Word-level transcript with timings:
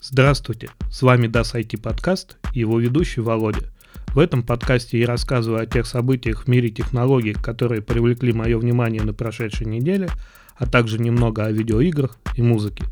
Здравствуйте, 0.00 0.70
с 0.92 1.02
вами 1.02 1.26
DAS 1.26 1.54
IT 1.54 1.82
подкаст 1.82 2.36
и 2.54 2.60
его 2.60 2.78
ведущий 2.78 3.20
Володя. 3.20 3.66
В 4.14 4.20
этом 4.20 4.44
подкасте 4.44 5.00
я 5.00 5.08
рассказываю 5.08 5.60
о 5.60 5.66
тех 5.66 5.86
событиях 5.86 6.44
в 6.44 6.46
мире 6.46 6.70
технологий, 6.70 7.32
которые 7.32 7.82
привлекли 7.82 8.32
мое 8.32 8.56
внимание 8.58 9.02
на 9.02 9.12
прошедшей 9.12 9.66
неделе, 9.66 10.08
а 10.54 10.66
также 10.66 11.00
немного 11.00 11.44
о 11.44 11.50
видеоиграх 11.50 12.16
и 12.36 12.42
музыке. 12.42 12.84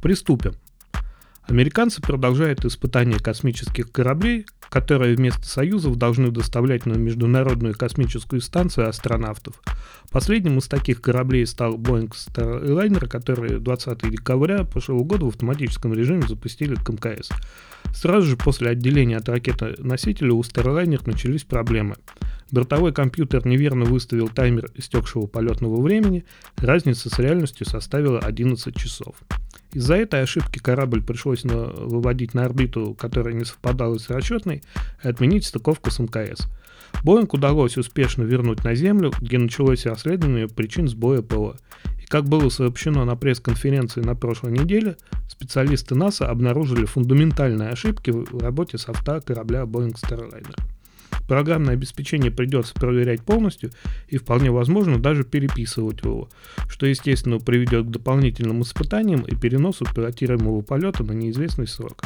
Приступим. 0.00 0.54
Американцы 1.48 2.02
продолжают 2.02 2.66
испытания 2.66 3.18
космических 3.18 3.90
кораблей, 3.90 4.44
которые 4.68 5.16
вместо 5.16 5.46
союзов 5.46 5.96
должны 5.96 6.30
доставлять 6.30 6.84
на 6.84 6.92
Международную 6.92 7.74
космическую 7.74 8.42
станцию 8.42 8.86
астронавтов. 8.86 9.54
Последним 10.10 10.58
из 10.58 10.68
таких 10.68 11.00
кораблей 11.00 11.46
стал 11.46 11.78
Boeing 11.78 12.10
Starliner, 12.10 13.08
который 13.08 13.60
20 13.60 14.10
декабря 14.10 14.64
прошлого 14.64 15.04
года 15.04 15.24
в 15.24 15.28
автоматическом 15.28 15.94
режиме 15.94 16.28
запустили 16.28 16.74
к 16.74 16.86
МКС. 16.90 17.30
Сразу 17.94 18.26
же 18.26 18.36
после 18.36 18.68
отделения 18.68 19.16
от 19.16 19.30
ракеты-носителя 19.30 20.34
у 20.34 20.42
Starliner 20.42 21.00
начались 21.06 21.44
проблемы. 21.44 21.96
Бортовой 22.50 22.92
компьютер 22.92 23.46
неверно 23.46 23.86
выставил 23.86 24.28
таймер 24.28 24.70
истекшего 24.74 25.26
полетного 25.26 25.80
времени, 25.80 26.26
разница 26.58 27.08
с 27.08 27.18
реальностью 27.18 27.66
составила 27.66 28.18
11 28.18 28.76
часов. 28.76 29.16
Из-за 29.78 29.94
этой 29.94 30.22
ошибки 30.22 30.58
корабль 30.58 31.04
пришлось 31.04 31.44
на, 31.44 31.66
выводить 31.66 32.34
на 32.34 32.44
орбиту, 32.44 32.96
которая 32.98 33.32
не 33.32 33.44
совпадала 33.44 33.96
с 33.96 34.10
расчетной, 34.10 34.64
и 35.04 35.08
отменить 35.08 35.44
стыковку 35.44 35.92
с 35.92 36.00
МКС. 36.00 36.48
Боинг 37.04 37.32
удалось 37.32 37.76
успешно 37.76 38.24
вернуть 38.24 38.64
на 38.64 38.74
Землю, 38.74 39.12
где 39.20 39.38
началось 39.38 39.86
расследование 39.86 40.48
причин 40.48 40.88
сбоя 40.88 41.22
ПО. 41.22 41.54
И 42.02 42.06
как 42.06 42.24
было 42.24 42.48
сообщено 42.48 43.04
на 43.04 43.14
пресс-конференции 43.14 44.00
на 44.00 44.16
прошлой 44.16 44.50
неделе, 44.50 44.96
специалисты 45.28 45.94
НАСА 45.94 46.28
обнаружили 46.28 46.84
фундаментальные 46.84 47.68
ошибки 47.68 48.10
в 48.10 48.36
работе 48.42 48.78
софта 48.78 49.20
корабля 49.20 49.62
Boeing 49.62 49.94
Starliner. 49.94 50.58
Программное 51.28 51.74
обеспечение 51.74 52.30
придется 52.30 52.72
проверять 52.72 53.22
полностью 53.22 53.70
и 54.08 54.16
вполне 54.16 54.50
возможно 54.50 54.98
даже 54.98 55.24
переписывать 55.24 56.02
его, 56.02 56.30
что 56.68 56.86
естественно 56.86 57.38
приведет 57.38 57.86
к 57.86 57.90
дополнительным 57.90 58.62
испытаниям 58.62 59.20
и 59.20 59.36
переносу 59.36 59.84
пилотируемого 59.84 60.62
полета 60.62 61.04
на 61.04 61.12
неизвестный 61.12 61.66
срок. 61.66 62.02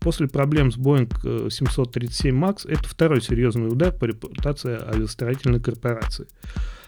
После 0.00 0.26
проблем 0.26 0.72
с 0.72 0.78
Boeing 0.78 1.50
737 1.50 2.34
MAX 2.34 2.66
это 2.66 2.88
второй 2.88 3.20
серьезный 3.20 3.68
удар 3.68 3.92
по 3.92 4.06
репутации 4.06 4.78
авиастроительной 4.82 5.60
корпорации. 5.60 6.26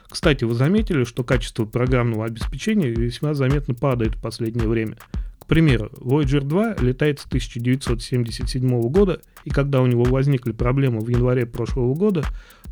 Кстати, 0.09 0.45
вы 0.45 0.55
заметили, 0.55 1.05
что 1.05 1.23
качество 1.23 1.67
программного 1.67 2.25
обеспечения 2.25 2.89
весьма 2.89 3.35
заметно 3.35 3.75
падает 3.75 4.17
в 4.17 4.23
последнее 4.23 4.69
время– 4.69 4.97
к 5.45 5.47
примеру, 5.47 5.91
Voyager 6.01 6.41
2 6.41 6.77
летает 6.81 7.21
с 7.21 7.27
1977 7.27 8.81
года, 8.89 9.21
и 9.45 9.51
когда 9.51 9.83
у 9.83 9.87
него 9.87 10.05
возникли 10.05 10.53
проблемы 10.53 11.01
в 11.01 11.09
январе 11.09 11.45
прошлого 11.45 11.95
года, 11.95 12.25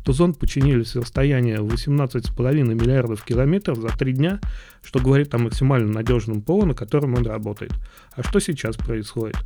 то 0.03 0.11
зонд 0.11 0.39
починили 0.39 0.81
с 0.81 0.95
расстояния 0.95 1.57
18,5 1.57 2.63
миллиардов 2.73 3.23
километров 3.23 3.77
за 3.77 3.89
три 3.89 4.13
дня, 4.13 4.39
что 4.83 4.99
говорит 4.99 5.35
о 5.35 5.37
максимально 5.37 5.93
надежном 5.93 6.41
ПО, 6.41 6.65
на 6.65 6.73
котором 6.73 7.13
он 7.13 7.27
работает. 7.27 7.73
А 8.15 8.23
что 8.23 8.39
сейчас 8.39 8.75
происходит? 8.75 9.37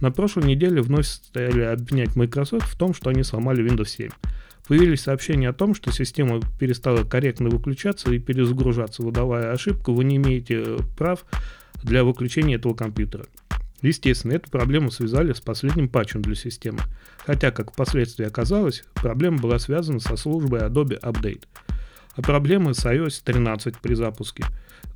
На 0.00 0.10
прошлой 0.10 0.44
неделе 0.44 0.80
вновь 0.80 1.06
стали 1.06 1.60
обвинять 1.60 2.16
Microsoft 2.16 2.66
в 2.66 2.78
том, 2.78 2.94
что 2.94 3.10
они 3.10 3.22
сломали 3.22 3.62
Windows 3.62 3.88
7. 3.88 4.08
Появились 4.66 5.02
сообщения 5.02 5.50
о 5.50 5.52
том, 5.52 5.74
что 5.74 5.92
система 5.92 6.40
перестала 6.58 7.04
корректно 7.04 7.50
выключаться 7.50 8.10
и 8.12 8.18
перезагружаться, 8.18 9.02
выдавая 9.02 9.52
ошибку, 9.52 9.92
вы 9.92 10.04
не 10.04 10.16
имеете 10.16 10.78
прав 10.96 11.26
для 11.82 12.04
выключения 12.04 12.56
этого 12.56 12.74
компьютера. 12.74 13.26
Естественно, 13.82 14.32
эту 14.32 14.50
проблему 14.50 14.90
связали 14.90 15.32
с 15.32 15.40
последним 15.40 15.88
патчем 15.88 16.22
для 16.22 16.34
системы, 16.34 16.80
хотя, 17.26 17.50
как 17.50 17.72
впоследствии 17.72 18.24
оказалось, 18.24 18.84
проблема 18.94 19.38
была 19.38 19.58
связана 19.58 19.98
со 19.98 20.16
службой 20.16 20.60
Adobe 20.60 21.00
Update. 21.00 21.44
А 22.14 22.22
проблемы 22.22 22.74
с 22.74 22.84
iOS 22.84 23.22
13 23.24 23.78
при 23.78 23.94
запуске. 23.94 24.44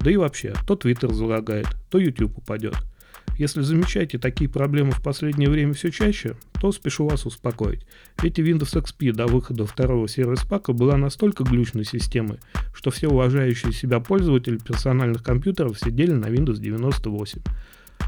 Да 0.01 0.11
и 0.11 0.17
вообще, 0.17 0.55
то 0.67 0.75
Twitter 0.75 1.13
залагает, 1.13 1.67
то 1.91 1.99
YouTube 1.99 2.39
упадет– 2.39 2.75
если 3.39 3.61
замечаете 3.61 4.19
такие 4.19 4.49
проблемы 4.49 4.93
в 4.93 5.03
последнее 5.03 5.51
время 5.51 5.75
все 5.75 5.91
чаще, 5.91 6.37
то 6.61 6.73
спешу 6.73 7.07
вас 7.07 7.27
успокоить. 7.27 7.87
Ведь 8.23 8.39
Windows 8.39 8.83
XP 8.83 9.13
до 9.13 9.27
выхода 9.27 9.67
второго 9.67 10.09
сервис-пака 10.09 10.73
была 10.73 10.97
настолько 10.97 11.45
глючной 11.45 11.85
системой, 11.85 12.39
что 12.73 12.91
все 12.91 13.09
уважающие 13.09 13.73
себя 13.73 14.01
пользователи 14.01 14.57
персональных 14.57 15.23
компьютеров 15.23 15.79
сидели 15.79 16.13
на 16.13 16.27
Windows 16.27 16.59
98. 16.59 17.43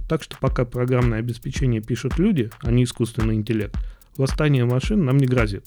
Так 0.08 0.22
что 0.22 0.38
пока 0.40 0.64
программное 0.64 1.18
обеспечение 1.18 1.82
пишут 1.82 2.18
люди, 2.18 2.50
а 2.60 2.70
не 2.70 2.84
искусственный 2.84 3.34
интеллект, 3.34 3.76
восстание 4.16 4.64
машин 4.64 5.04
нам 5.04 5.18
не 5.18 5.26
грозит. 5.26 5.66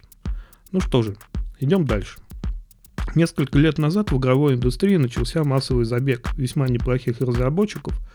Ну 0.71 0.79
что 0.79 1.03
же, 1.03 1.17
идем 1.59 1.85
дальше. 1.85 2.17
Несколько 3.13 3.59
лет 3.59 3.77
назад 3.77 4.11
в 4.11 4.17
игровой 4.17 4.55
индустрии 4.55 4.95
начался 4.95 5.43
массовый 5.43 5.85
забег 5.85 6.33
весьма 6.35 6.67
неплохих 6.67 7.19
разработчиков– 7.21 7.93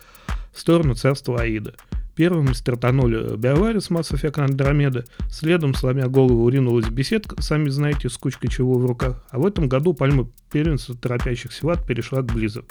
в 0.57 0.61
сторону 0.61 0.95
царства 0.95 1.43
Аида. 1.43 1.75
Первыми 2.15 2.55
стартанули 2.55 3.37
Биовари 3.37 3.79
с 3.79 3.91
Mass 3.91 4.11
Effect 4.11 4.41
Андромеда, 4.41 5.05
следом, 5.31 5.75
сломя 5.75 6.09
голову, 6.09 6.49
ринулась 6.49 6.89
беседка, 6.89 7.41
сами 7.43 7.69
знаете, 7.69 8.09
с 8.09 8.17
кучкой 8.17 8.49
чего 8.49 8.79
в 8.79 8.87
руках, 8.87 9.23
а 9.31 9.39
в 9.39 9.47
этом 9.47 9.69
году 9.69 9.93
пальма 9.93 10.31
первенства 10.51 10.97
торопящихся 10.97 11.67
ват 11.67 11.87
перешла 11.87 12.23
к 12.23 12.35
Blizzard. 12.35 12.71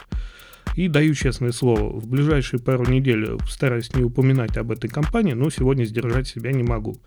И 0.76 0.88
даю 0.88 1.14
честное 1.14 1.52
слово, 1.52 2.00
в 2.00 2.08
ближайшие 2.08 2.60
пару 2.60 2.90
недель 2.90 3.38
стараюсь 3.48 3.94
не 3.94 4.04
упоминать 4.04 4.58
об 4.58 4.72
этой 4.72 4.90
компании, 4.90 5.34
но 5.34 5.52
сегодня 5.52 5.86
сдержать 5.86 6.28
себя 6.28 6.52
не 6.52 6.64
могу. 6.64 6.98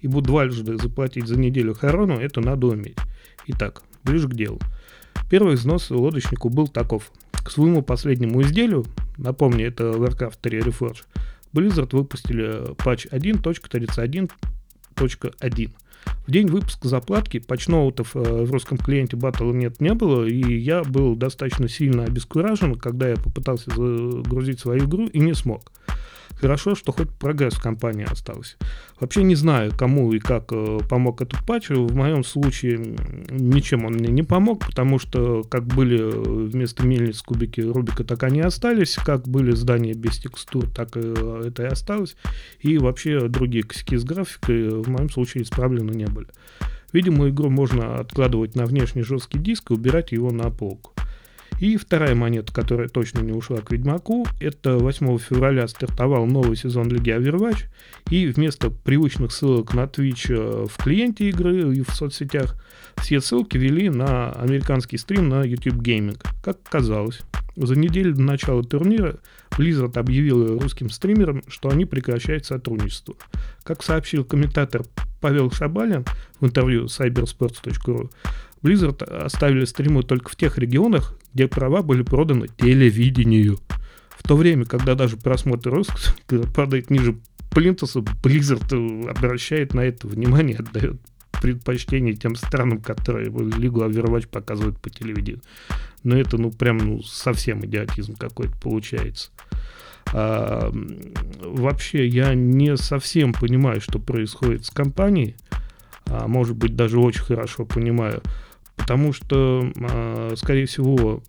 И 0.00 0.08
буду 0.08 0.26
дважды 0.26 0.76
заплатить 0.76 1.28
за 1.28 1.38
неделю 1.38 1.74
Харону, 1.74 2.18
это 2.18 2.40
надо 2.40 2.66
уметь. 2.66 2.98
Итак, 3.46 3.84
ближе 4.02 4.28
к 4.28 4.34
делу. 4.34 4.58
Первый 5.30 5.54
взнос 5.54 5.90
лодочнику 5.90 6.48
был 6.48 6.66
таков. 6.66 7.12
К 7.44 7.50
своему 7.50 7.82
последнему 7.82 8.40
изделию, 8.42 8.84
напомню, 9.18 9.68
это 9.68 9.84
Warcraft 9.84 10.38
3 10.40 10.58
Reforge, 10.60 11.02
Blizzard 11.52 11.90
выпустили 11.92 12.74
патч 12.76 13.06
1.31.1. 13.06 15.70
В 16.26 16.30
день 16.30 16.48
выпуска 16.48 16.88
заплатки 16.88 17.38
патчноутов 17.38 18.16
э, 18.16 18.20
в 18.20 18.50
русском 18.50 18.78
клиенте 18.78 19.16
Battle.net 19.16 19.76
не 19.78 19.94
было, 19.94 20.24
и 20.24 20.58
я 20.58 20.82
был 20.82 21.14
достаточно 21.16 21.68
сильно 21.68 22.04
обескуражен, 22.04 22.74
когда 22.76 23.10
я 23.10 23.16
попытался 23.16 23.70
загрузить 23.70 24.60
свою 24.60 24.86
игру 24.86 25.06
и 25.06 25.20
не 25.20 25.34
смог. 25.34 25.70
Хорошо, 26.40 26.74
что 26.74 26.92
хоть 26.92 27.10
прогресс 27.10 27.54
в 27.54 27.62
компании 27.62 28.06
остался. 28.10 28.56
Вообще 29.00 29.22
не 29.22 29.34
знаю, 29.34 29.72
кому 29.76 30.12
и 30.12 30.18
как 30.18 30.52
э, 30.52 30.78
помог 30.88 31.22
этот 31.22 31.44
патч. 31.46 31.70
В 31.70 31.94
моем 31.94 32.24
случае 32.24 32.96
ничем 33.30 33.84
он 33.84 33.94
мне 33.94 34.08
не 34.08 34.22
помог, 34.22 34.66
потому 34.66 34.98
что 34.98 35.42
как 35.44 35.64
были 35.66 35.98
э, 35.98 36.48
вместо 36.48 36.86
мельниц 36.86 37.22
кубики 37.22 37.60
Рубика, 37.60 38.04
так 38.04 38.22
они 38.22 38.40
остались. 38.40 38.96
Как 38.96 39.26
были 39.28 39.52
здания 39.52 39.94
без 39.94 40.18
текстур, 40.18 40.68
так 40.68 40.90
э, 40.96 41.44
это 41.46 41.62
и 41.64 41.66
осталось. 41.66 42.16
И 42.60 42.78
вообще 42.78 43.28
другие 43.28 43.64
косяки 43.64 43.96
с 43.96 44.04
графикой 44.04 44.68
в 44.68 44.88
моем 44.88 45.10
случае 45.10 45.44
исправлены 45.44 45.92
не 45.92 46.06
были. 46.06 46.28
Видимо, 46.92 47.28
игру 47.28 47.50
можно 47.50 47.96
откладывать 47.96 48.54
на 48.54 48.66
внешний 48.66 49.02
жесткий 49.02 49.38
диск 49.38 49.70
и 49.70 49.74
убирать 49.74 50.12
его 50.12 50.30
на 50.30 50.50
полку. 50.50 50.92
И 51.60 51.76
вторая 51.76 52.14
монета, 52.14 52.52
которая 52.52 52.88
точно 52.88 53.20
не 53.20 53.32
ушла 53.32 53.58
к 53.58 53.70
Ведьмаку, 53.70 54.26
это 54.40 54.76
8 54.76 55.18
февраля 55.18 55.68
стартовал 55.68 56.26
новый 56.26 56.56
сезон 56.56 56.88
Лиги 56.88 57.10
Overwatch, 57.10 57.64
и 58.10 58.26
вместо 58.26 58.70
привычных 58.70 59.32
ссылок 59.32 59.72
на 59.74 59.84
Twitch 59.84 60.26
э, 60.28 60.66
в 60.66 60.82
клиенте 60.82 61.28
игры 61.28 61.76
и 61.76 61.82
в 61.82 61.90
соцсетях, 61.90 62.56
все 62.96 63.20
ссылки 63.20 63.56
вели 63.56 63.88
на 63.88 64.30
американский 64.32 64.98
стрим 64.98 65.28
на 65.28 65.42
YouTube 65.42 65.76
Gaming. 65.76 66.20
Как 66.42 66.58
оказалось, 66.66 67.20
за 67.56 67.78
неделю 67.78 68.14
до 68.14 68.22
начала 68.22 68.62
турнира 68.64 69.18
Blizzard 69.52 69.96
объявил 69.98 70.58
русским 70.58 70.90
стримерам, 70.90 71.42
что 71.46 71.68
они 71.68 71.84
прекращают 71.84 72.44
сотрудничество. 72.44 73.14
Как 73.62 73.82
сообщил 73.82 74.24
комментатор 74.24 74.82
Павел 75.20 75.50
Шабалин 75.50 76.04
в 76.40 76.46
интервью 76.46 76.86
cybersports.ru, 76.86 78.10
Blizzard 78.64 79.04
оставили 79.04 79.66
стримы 79.66 80.02
только 80.02 80.30
в 80.30 80.36
тех 80.36 80.56
регионах, 80.56 81.18
где 81.34 81.46
права 81.46 81.82
были 81.82 82.02
проданы 82.02 82.48
телевидению. 82.48 83.58
В 84.16 84.26
то 84.26 84.36
время, 84.36 84.64
когда 84.64 84.94
даже 84.94 85.18
просмотр 85.18 85.70
русских 85.70 86.16
падает 86.54 86.88
ниже 86.88 87.18
плинтуса, 87.50 88.00
Blizzard 88.00 89.08
обращает 89.08 89.74
на 89.74 89.80
это 89.80 90.06
внимание, 90.08 90.56
отдает 90.56 90.96
предпочтение 91.42 92.14
тем 92.14 92.36
странам, 92.36 92.80
которые 92.80 93.26
Лигу 93.26 93.84
Overwatch 93.84 94.28
показывают 94.28 94.80
по 94.80 94.88
телевидению. 94.88 95.42
Но 96.02 96.16
это, 96.16 96.38
ну, 96.38 96.50
прям, 96.50 96.78
ну, 96.78 97.02
совсем 97.02 97.64
идиотизм 97.66 98.16
какой-то 98.16 98.56
получается. 98.62 99.30
А, 100.12 100.72
вообще, 101.42 102.06
я 102.06 102.34
не 102.34 102.78
совсем 102.78 103.34
понимаю, 103.34 103.82
что 103.82 103.98
происходит 103.98 104.64
с 104.64 104.70
компанией. 104.70 105.36
А, 106.06 106.26
может 106.28 106.56
быть, 106.56 106.76
даже 106.76 106.98
очень 106.98 107.22
хорошо 107.22 107.66
понимаю. 107.66 108.22
Потому 108.76 109.12
что, 109.12 109.70
а, 109.80 110.34
скорее 110.36 110.66
всего, 110.66 111.22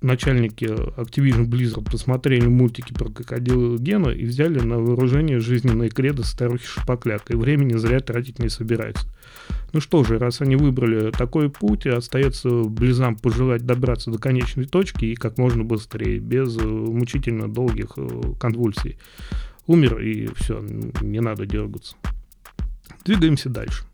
начальники 0.00 0.64
Activision 0.64 1.46
Blizzard 1.46 1.90
посмотрели 1.90 2.46
мультики 2.46 2.92
про 2.92 3.10
крокодила 3.10 3.76
Гена 3.78 4.08
и 4.08 4.24
взяли 4.24 4.60
на 4.60 4.78
вооружение 4.78 5.40
жизненные 5.40 5.90
кредо 5.90 6.24
старухи 6.24 6.66
Шапокляк, 6.66 7.30
и 7.30 7.36
времени 7.36 7.76
зря 7.76 8.00
тратить 8.00 8.38
не 8.38 8.48
собираются. 8.48 9.06
Ну 9.72 9.80
что 9.80 10.02
же, 10.02 10.18
раз 10.18 10.40
они 10.40 10.56
выбрали 10.56 11.10
такой 11.10 11.50
путь, 11.50 11.86
остается 11.86 12.48
Близам 12.64 13.16
пожелать 13.16 13.64
добраться 13.64 14.10
до 14.10 14.18
конечной 14.18 14.66
точки 14.66 15.04
и 15.04 15.14
как 15.14 15.38
можно 15.38 15.64
быстрее, 15.64 16.18
без 16.18 16.56
э, 16.56 16.62
мучительно 16.64 17.48
долгих 17.48 17.92
э, 17.96 18.08
конвульсий. 18.40 18.98
Умер 19.66 20.00
и 20.00 20.28
все, 20.36 20.60
не 21.00 21.20
надо 21.20 21.46
дергаться. 21.46 21.94
Двигаемся 23.04 23.48
дальше. 23.48 23.84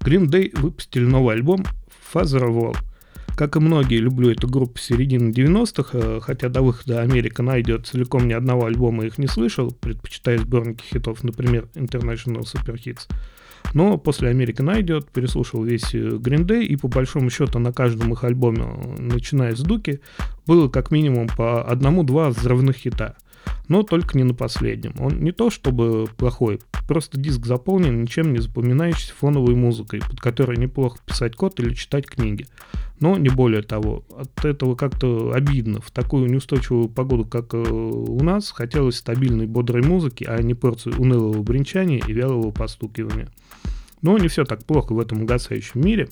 Green 0.00 0.26
Day 0.26 0.56
выпустили 0.60 1.04
новый 1.06 1.34
альбом 1.34 1.64
Father 2.14 2.74
как 3.36 3.56
и 3.56 3.60
многие, 3.60 3.98
люблю 3.98 4.30
эту 4.30 4.46
группу 4.46 4.78
середины 4.78 5.30
90-х, 5.30 5.90
э, 5.92 6.20
хотя 6.22 6.48
до 6.48 6.62
выхода 6.62 7.00
Америка 7.00 7.42
найдет 7.42 7.86
целиком 7.86 8.28
ни 8.28 8.32
одного 8.32 8.66
альбома 8.66 9.04
их 9.06 9.18
не 9.18 9.26
слышал, 9.26 9.72
предпочитая 9.72 10.38
сборники 10.38 10.84
хитов, 10.84 11.24
например, 11.24 11.68
International 11.74 12.42
Super 12.42 12.76
Hits. 12.76 13.08
Но 13.72 13.98
после 13.98 14.28
Америка 14.28 14.62
найдет, 14.62 15.10
переслушал 15.10 15.64
весь 15.64 15.94
э, 15.94 16.10
Green 16.10 16.44
Day, 16.44 16.62
и 16.62 16.76
по 16.76 16.86
большому 16.86 17.28
счету 17.28 17.58
на 17.58 17.72
каждом 17.72 18.12
их 18.12 18.22
альбоме, 18.22 18.62
э, 18.62 19.02
начиная 19.02 19.56
с 19.56 19.60
Дуки, 19.60 19.98
было 20.46 20.68
как 20.68 20.92
минимум 20.92 21.26
по 21.26 21.64
одному-два 21.64 22.30
взрывных 22.30 22.76
хита 22.76 23.16
но 23.68 23.82
только 23.82 24.16
не 24.16 24.24
на 24.24 24.34
последнем. 24.34 24.94
Он 24.98 25.20
не 25.20 25.32
то 25.32 25.50
чтобы 25.50 26.06
плохой, 26.16 26.60
просто 26.86 27.18
диск 27.18 27.46
заполнен 27.46 28.02
ничем 28.02 28.32
не 28.32 28.38
запоминающейся 28.38 29.14
фоновой 29.14 29.54
музыкой, 29.54 30.00
под 30.00 30.20
которой 30.20 30.56
неплохо 30.56 30.98
писать 31.04 31.36
код 31.36 31.58
или 31.60 31.74
читать 31.74 32.06
книги. 32.06 32.46
Но 33.00 33.16
не 33.16 33.28
более 33.28 33.62
того, 33.62 34.04
от 34.16 34.44
этого 34.44 34.76
как-то 34.76 35.32
обидно. 35.32 35.80
В 35.80 35.90
такую 35.90 36.30
неустойчивую 36.30 36.88
погоду, 36.88 37.24
как 37.24 37.52
э, 37.52 37.58
у 37.58 38.22
нас, 38.22 38.50
хотелось 38.50 38.96
стабильной 38.96 39.46
бодрой 39.46 39.82
музыки, 39.82 40.24
а 40.24 40.40
не 40.40 40.54
порции 40.54 40.92
унылого 40.92 41.42
бренчания 41.42 42.00
и 42.06 42.12
вялого 42.12 42.50
постукивания. 42.52 43.28
Но 44.00 44.16
не 44.18 44.28
все 44.28 44.44
так 44.44 44.64
плохо 44.64 44.92
в 44.92 45.00
этом 45.00 45.22
угасающем 45.22 45.80
мире. 45.80 46.08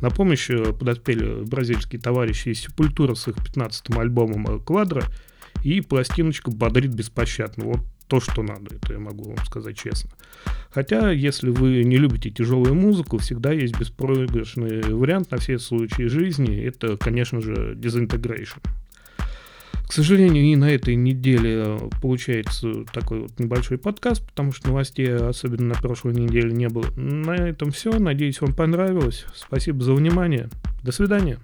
На 0.00 0.10
помощь 0.10 0.50
э, 0.50 0.72
подоспели 0.72 1.44
бразильские 1.44 2.00
товарищи 2.00 2.50
из 2.50 2.60
Сепультура 2.60 3.14
с 3.14 3.28
их 3.28 3.36
15-м 3.36 3.98
альбомом 3.98 4.60
«Квадро», 4.60 5.04
и 5.62 5.80
пластиночка 5.80 6.50
бодрит 6.50 6.94
беспощадно. 6.94 7.64
Вот 7.64 7.80
то, 8.08 8.20
что 8.20 8.42
надо, 8.42 8.76
это 8.76 8.92
я 8.92 8.98
могу 8.98 9.24
вам 9.24 9.44
сказать 9.46 9.78
честно. 9.78 10.10
Хотя, 10.70 11.10
если 11.10 11.50
вы 11.50 11.82
не 11.84 11.96
любите 11.96 12.30
тяжелую 12.30 12.74
музыку, 12.74 13.18
всегда 13.18 13.52
есть 13.52 13.78
беспроигрышный 13.78 14.82
вариант 14.82 15.30
на 15.30 15.38
все 15.38 15.58
случаи 15.58 16.04
жизни. 16.04 16.62
Это, 16.62 16.96
конечно 16.96 17.40
же, 17.40 17.74
Disintegration. 17.74 18.60
К 19.86 19.92
сожалению, 19.92 20.44
и 20.44 20.56
на 20.56 20.70
этой 20.70 20.94
неделе 20.94 21.78
получается 22.00 22.84
такой 22.94 23.20
вот 23.20 23.38
небольшой 23.38 23.76
подкаст, 23.76 24.26
потому 24.26 24.52
что 24.52 24.68
новостей, 24.68 25.14
особенно 25.14 25.68
на 25.68 25.74
прошлой 25.74 26.14
неделе, 26.14 26.52
не 26.52 26.68
было. 26.68 26.86
На 26.96 27.34
этом 27.34 27.72
все. 27.72 27.98
Надеюсь, 27.98 28.40
вам 28.40 28.54
понравилось. 28.54 29.26
Спасибо 29.34 29.82
за 29.82 29.92
внимание. 29.92 30.48
До 30.82 30.92
свидания. 30.92 31.38